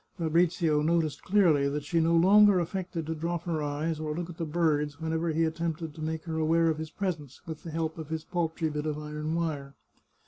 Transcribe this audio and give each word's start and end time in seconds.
Fa 0.17 0.31
brizio 0.31 0.81
noticed 0.81 1.21
clearly 1.21 1.69
that 1.69 1.83
she 1.83 1.99
no 1.99 2.15
longer 2.15 2.59
affected 2.59 3.05
to 3.05 3.13
drop 3.13 3.43
her 3.43 3.61
eyes 3.61 3.99
or 3.99 4.15
look 4.15 4.31
at 4.31 4.37
the 4.39 4.45
birds 4.47 4.99
whenever 4.99 5.29
he 5.29 5.43
attempted 5.43 5.93
to 5.93 6.01
make 6.01 6.23
her 6.23 6.39
aware 6.39 6.69
of 6.71 6.79
his 6.79 6.89
presence 6.89 7.39
with 7.45 7.61
the 7.61 7.69
help 7.69 7.99
of 7.99 8.09
his 8.09 8.23
paltry 8.23 8.71
bit 8.71 8.87
of 8.87 8.97
iron 8.97 9.35
wire. 9.35 9.75